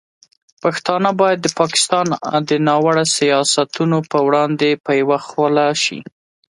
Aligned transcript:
پښتانه 0.63 1.09
باید 1.21 1.39
د 1.41 1.47
پاکستان 1.59 2.07
د 2.49 2.49
ناوړه 2.67 3.05
سیاستونو 3.17 3.97
پر 4.09 4.21
وړاندې 4.27 4.69
په 4.83 4.91
یوه 5.01 5.19
خوله 5.27 5.65
شي. 5.83 5.99